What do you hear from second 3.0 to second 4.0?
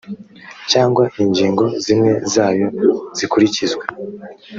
zikurikizwa